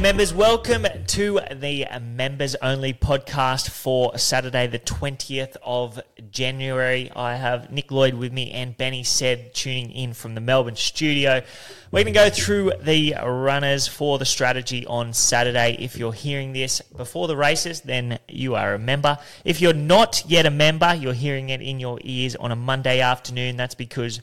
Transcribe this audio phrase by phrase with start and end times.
[0.00, 0.32] Members.
[0.32, 7.12] Welcome to the members only podcast for Saturday, the 20th of January.
[7.14, 11.42] I have Nick Lloyd with me and Benny Said tuning in from the Melbourne studio.
[11.90, 15.76] We're going to go through the runners for the strategy on Saturday.
[15.78, 19.18] If you're hearing this before the races, then you are a member.
[19.44, 23.00] If you're not yet a member, you're hearing it in your ears on a Monday
[23.00, 23.58] afternoon.
[23.58, 24.22] That's because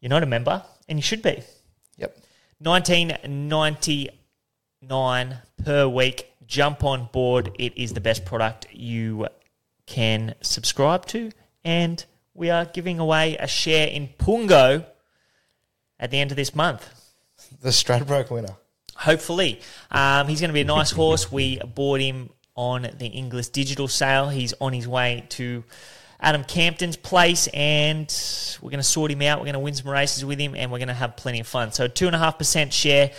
[0.00, 1.44] you're not a member and you should be.
[1.98, 2.16] Yep.
[4.82, 6.32] 1999 per week.
[6.46, 7.54] Jump on board.
[7.58, 9.28] It is the best product you
[9.86, 11.30] can subscribe to.
[11.64, 14.84] And we are giving away a share in Pungo
[16.00, 16.88] at the end of this month.
[17.60, 18.56] The Stradbroke winner.
[18.96, 19.60] Hopefully.
[19.90, 21.30] Um, he's going to be a nice horse.
[21.30, 24.28] We bought him on the Inglis digital sale.
[24.28, 25.64] He's on his way to
[26.20, 28.12] Adam Campton's place, and
[28.60, 29.38] we're going to sort him out.
[29.38, 31.46] We're going to win some races with him, and we're going to have plenty of
[31.46, 31.72] fun.
[31.72, 33.10] So, 2.5% share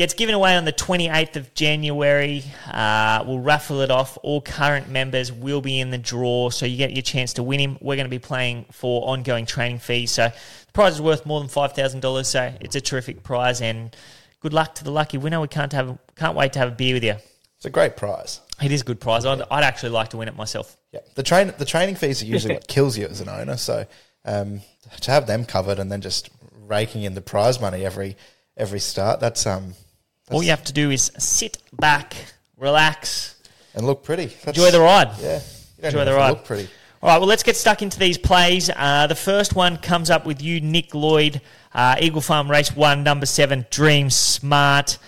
[0.00, 2.42] gets given away on the 28th of January.
[2.66, 4.16] Uh, we'll raffle it off.
[4.22, 7.60] All current members will be in the draw, so you get your chance to win
[7.60, 7.76] him.
[7.82, 10.10] We're going to be playing for ongoing training fees.
[10.10, 13.94] So, the prize is worth more than $5,000, so it's a terrific prize, and
[14.40, 15.38] good luck to the lucky winner.
[15.38, 17.16] We can't, have, can't wait to have a beer with you.
[17.56, 18.40] It's a great prize.
[18.62, 19.26] It is a good prize.
[19.26, 20.78] I'd, I'd actually like to win it myself.
[20.92, 21.00] Yeah.
[21.14, 23.58] The train the training fees are usually what kills you as an owner.
[23.58, 23.84] So
[24.24, 24.62] um,
[25.02, 26.30] to have them covered and then just
[26.66, 28.16] raking in the prize money every
[28.56, 29.89] every start, that's um that's,
[30.30, 32.14] All you have to do is sit back,
[32.56, 33.36] relax,
[33.74, 34.26] and look pretty.
[34.26, 35.10] That's, enjoy the ride.
[35.20, 35.40] Yeah.
[35.82, 36.30] Enjoy the ride.
[36.30, 36.68] Look pretty.
[37.02, 38.68] All right, well, let's get stuck into these plays.
[38.74, 41.40] Uh, the first one comes up with you, Nick Lloyd,
[41.72, 44.98] uh, Eagle Farm Race 1, number 7, Dream Smart.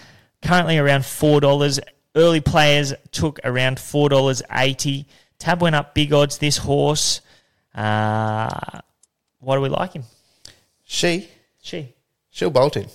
[0.40, 1.78] Currently around $4.
[2.16, 5.04] Early players took around $4.80.
[5.38, 7.20] Tab went up big odds this horse.
[7.74, 8.80] Uh,
[9.40, 10.04] why do we like him?
[10.84, 11.28] She
[11.60, 11.94] She.
[12.30, 12.86] she'll bolt in.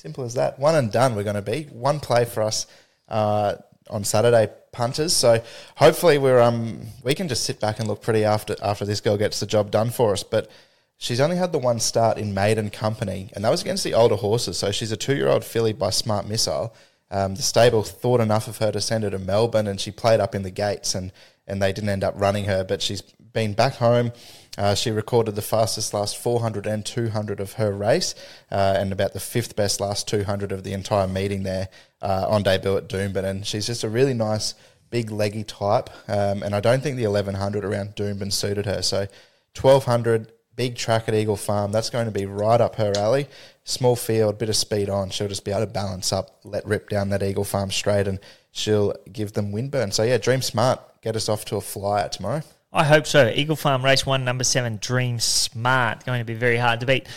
[0.00, 0.58] Simple as that.
[0.58, 1.14] One and done.
[1.14, 2.66] We're going to be one play for us
[3.10, 3.56] uh,
[3.90, 5.14] on Saturday punters.
[5.14, 5.42] So
[5.76, 9.18] hopefully we're um we can just sit back and look pretty after after this girl
[9.18, 10.22] gets the job done for us.
[10.22, 10.50] But
[10.96, 14.16] she's only had the one start in maiden company, and that was against the older
[14.16, 14.56] horses.
[14.56, 16.74] So she's a two year old filly by Smart Missile.
[17.10, 20.20] Um, the stable thought enough of her to send her to Melbourne, and she played
[20.20, 21.12] up in the gates, and
[21.46, 22.64] and they didn't end up running her.
[22.64, 23.02] But she's
[23.32, 24.12] been back home.
[24.58, 28.14] Uh, she recorded the fastest last 400 and 200 of her race,
[28.50, 31.68] uh, and about the fifth best last 200 of the entire meeting there
[32.02, 33.24] uh, on debut at Doomben.
[33.24, 34.54] And she's just a really nice,
[34.90, 35.88] big, leggy type.
[36.08, 38.82] Um, and I don't think the 1100 around Doomben suited her.
[38.82, 39.06] So
[39.60, 43.28] 1200, big track at Eagle Farm, that's going to be right up her alley.
[43.64, 45.10] Small field, bit of speed on.
[45.10, 48.18] She'll just be able to balance up, let rip down that Eagle Farm straight, and
[48.50, 49.92] she'll give them windburn.
[49.92, 52.42] So yeah, Dream Smart, get us off to a flyer tomorrow.
[52.72, 53.28] I hope so.
[53.34, 56.06] Eagle Farm Race 1, number 7, Dream Smart.
[56.06, 57.08] Going to be very hard to beat.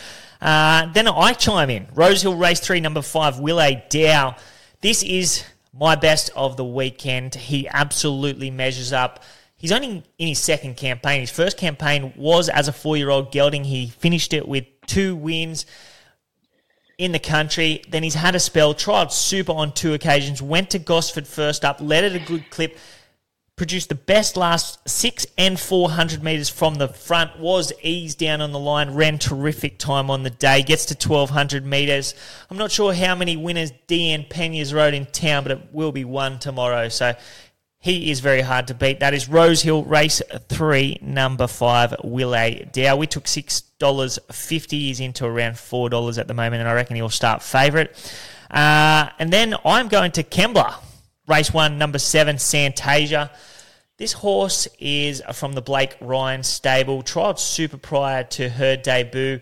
[0.42, 1.88] Uh, then I chime in.
[1.94, 4.36] Rosehill Race 3, number 5, Willie Dow.
[4.82, 7.36] This is my best of the weekend.
[7.36, 9.24] He absolutely measures up.
[9.56, 11.22] He's only in his second campaign.
[11.22, 13.64] His first campaign was as a four year old gelding.
[13.64, 15.66] He finished it with two wins
[16.98, 17.84] in the country.
[17.90, 21.80] Then he's had a spell, tried super on two occasions, went to Gosford first up,
[21.80, 22.78] led at a good clip,
[23.56, 28.52] produced the best last six and 400 metres from the front, was eased down on
[28.52, 32.16] the line, ran terrific time on the day, gets to 1200 metres.
[32.50, 36.04] I'm not sure how many winners Deanne Panya's rode in town, but it will be
[36.04, 36.90] one tomorrow.
[36.90, 37.16] So
[37.84, 39.02] he is very hard to beat.
[39.02, 42.96] That is Rosehill Race 3, number 5, Willie Dow.
[42.96, 44.72] We took $6.50.
[44.72, 47.92] He's into around $4 at the moment, and I reckon he'll start favourite.
[48.50, 50.76] Uh, and then I'm going to Kembla.
[51.26, 53.30] Race 1, number 7, Santasia.
[53.98, 57.02] This horse is from the Blake Ryan stable.
[57.02, 59.40] Trialled super prior to her debut.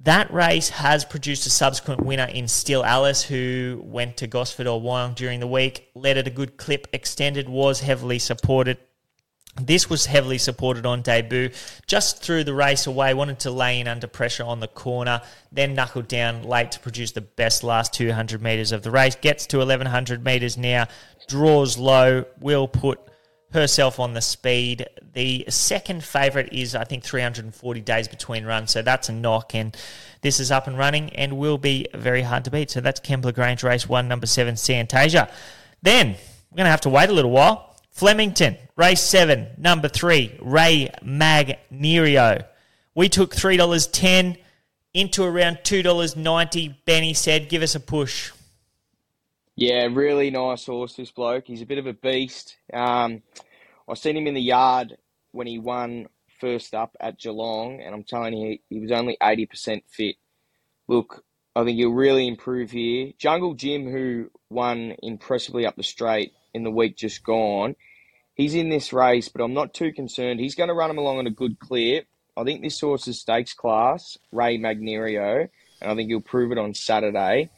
[0.00, 4.80] That race has produced a subsequent winner in Still Alice, who went to Gosford or
[4.80, 8.78] Wyong during the week, led at a good clip, extended, was heavily supported.
[9.60, 11.50] This was heavily supported on debut.
[11.86, 15.74] Just threw the race away, wanted to lay in under pressure on the corner, then
[15.74, 19.14] knuckled down late to produce the best last 200 metres of the race.
[19.14, 20.88] Gets to 1100 metres now,
[21.28, 22.98] draws low, will put
[23.52, 24.88] herself on the speed.
[25.12, 29.76] The second favourite is, I think, 340 days between runs, so that's a knock, and
[30.22, 32.70] this is up and running and will be very hard to beat.
[32.70, 35.30] So that's Kembla Grange Race 1, number 7, Santasia.
[35.80, 36.16] Then,
[36.50, 37.73] we're going to have to wait a little while.
[37.94, 42.44] Flemington, Race 7, number 3, Ray Magnerio.
[42.92, 44.36] We took $3.10
[44.92, 46.74] into around $2.90.
[46.84, 48.32] Benny Said, give us a push.
[49.54, 51.46] Yeah, really nice horse, this bloke.
[51.46, 52.56] He's a bit of a beast.
[52.72, 53.22] Um,
[53.88, 54.96] I seen him in the yard
[55.30, 56.08] when he won
[56.40, 60.16] first up at Geelong, and I'm telling you, he was only 80% fit.
[60.88, 61.24] Look,
[61.54, 63.12] I think he'll really improve here.
[63.18, 67.76] Jungle Jim, who won impressively up the straight in the week just gone,
[68.34, 70.40] he's in this race, but I'm not too concerned.
[70.40, 72.06] He's going to run him along on a good clip.
[72.36, 75.48] I think this horse is stakes class, Ray Magnerio,
[75.80, 77.50] and I think he'll prove it on Saturday.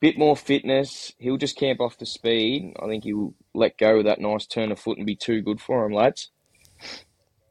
[0.00, 1.12] Bit more fitness.
[1.18, 2.74] He'll just camp off the speed.
[2.82, 5.60] I think he'll let go with that nice turn of foot and be too good
[5.60, 6.30] for him, lads.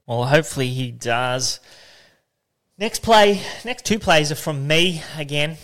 [0.05, 1.59] Well, hopefully he does.
[2.77, 5.57] Next play, next two plays are from me again.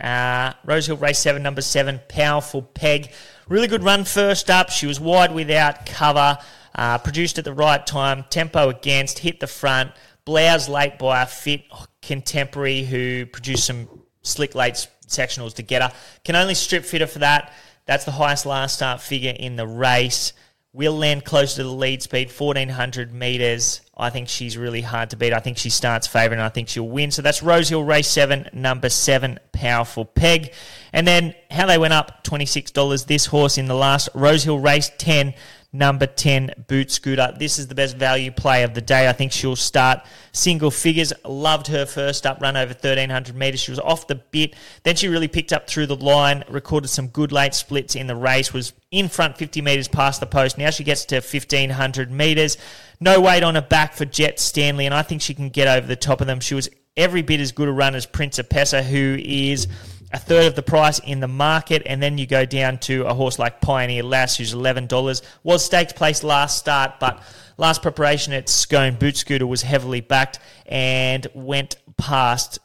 [0.00, 3.10] Uh, Rosehill Race 7, number 7, Powerful Peg.
[3.48, 4.70] Really good run first up.
[4.70, 6.38] She was wide without cover,
[6.74, 9.92] uh, produced at the right time, tempo against, hit the front.
[10.24, 11.64] Blouse late by a fit
[12.02, 13.88] contemporary who produced some
[14.22, 15.92] slick late sectionals to get her.
[16.24, 17.52] Can only strip fitter for that.
[17.86, 20.32] That's the highest last start figure in the race.
[20.72, 23.80] Will land closer to the lead speed, 1400 metres.
[24.00, 25.32] I think she's really hard to beat.
[25.32, 27.10] I think she starts favourite and I think she'll win.
[27.10, 30.52] So that's Rosehill Race 7, number 7, Powerful Peg.
[30.92, 33.06] And then how they went up $26.
[33.06, 35.34] This horse in the last Rosehill Race 10,
[35.72, 37.32] number 10, Boot Scooter.
[37.38, 39.08] This is the best value play of the day.
[39.08, 40.00] I think she'll start
[40.32, 41.12] single figures.
[41.24, 43.60] Loved her first up run over 1,300 metres.
[43.60, 44.54] She was off the bit.
[44.82, 48.16] Then she really picked up through the line, recorded some good late splits in the
[48.16, 50.58] race, was in front 50 metres past the post.
[50.58, 52.56] Now she gets to 1,500 metres.
[52.98, 55.86] No weight on her back for Jett Stanley, and I think she can get over
[55.86, 56.40] the top of them.
[56.40, 59.68] She was every bit as good a run as Principessa, who is
[60.12, 63.14] a third of the price in the market, and then you go down to a
[63.14, 65.22] horse like Pioneer Lass, who's eleven dollars.
[65.44, 67.22] Was staked place last start, but
[67.56, 72.58] last preparation at Scone Boot Scooter was heavily backed and went past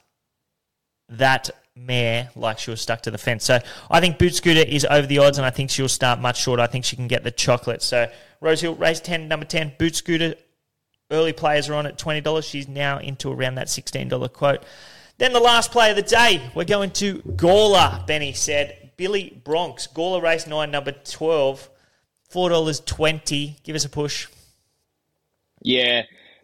[1.10, 3.44] that mare like she was stuck to the fence.
[3.44, 3.60] So
[3.92, 6.64] I think Boot Scooter is over the odds, and I think she'll start much shorter.
[6.64, 7.84] I think she can get the chocolate.
[7.84, 8.10] So
[8.42, 10.34] Rosehill race ten, number ten, Boot Scooter.
[11.12, 12.46] Early players are on at twenty dollars.
[12.46, 14.64] She's now into around that sixteen dollar quote.
[15.18, 18.86] Then the last play of the day, we're going to Gawler, Benny Said.
[18.98, 21.70] Billy Bronx, Gawler race 9, number 12,
[22.34, 23.64] $4.20.
[23.64, 24.28] Give us a push.
[25.62, 26.04] Yeah.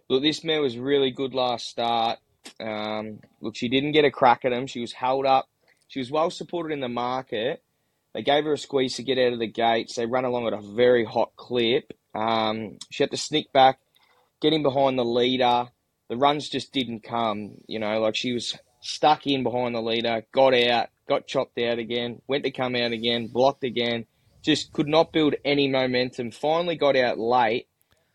[0.10, 2.20] Look, this mare was really good last start.
[2.60, 4.68] Um, look, she didn't get a crack at him.
[4.68, 5.48] She was held up.
[5.88, 7.62] She was well supported in the market.
[8.14, 9.96] They gave her a squeeze to get out of the gates.
[9.96, 11.94] They ran along at a very hot clip.
[12.14, 13.80] Um, she had to sneak back,
[14.42, 15.70] getting behind the leader
[16.12, 17.54] the runs just didn't come.
[17.68, 21.80] You know, like she was stuck in behind the leader, got out, got chopped out
[21.80, 24.06] again, went to come out again, blocked again,
[24.42, 26.32] just could not build any momentum.
[26.32, 27.70] Finally got out late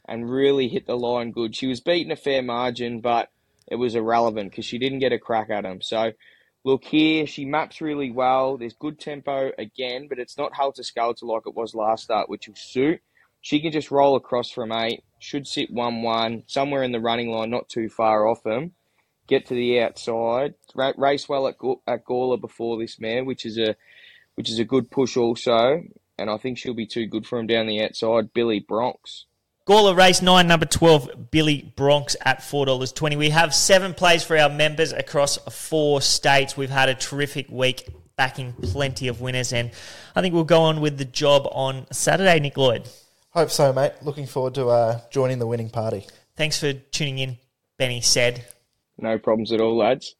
[0.06, 1.56] and really hit the line good.
[1.56, 3.30] She was beaten a fair margin, but
[3.66, 5.80] it was irrelevant because she didn't get a crack at him.
[5.80, 6.12] So,
[6.64, 8.58] look here, she maps really well.
[8.58, 12.46] There's good tempo again, but it's not helter skelter like it was last start, which
[12.46, 13.00] will suit.
[13.46, 17.30] She can just roll across from eight, should sit 1 1, somewhere in the running
[17.30, 18.72] line, not too far off him.
[19.28, 21.54] Get to the outside, race well at,
[21.86, 23.76] at Gawler before this mare, which is a
[24.34, 25.84] which is a good push also,
[26.18, 28.34] and I think she'll be too good for him down the outside.
[28.34, 29.26] Billy Bronx.
[29.64, 33.16] Gawler race nine, number 12, Billy Bronx at $4.20.
[33.16, 36.56] We have seven plays for our members across four states.
[36.56, 39.70] We've had a terrific week, backing plenty of winners, and
[40.16, 42.88] I think we'll go on with the job on Saturday, Nick Lloyd.
[43.36, 43.92] Hope so, mate.
[44.00, 46.06] Looking forward to uh, joining the winning party.
[46.36, 47.36] Thanks for tuning in,
[47.76, 48.46] Benny Said.
[48.96, 50.14] No problems at all, lads.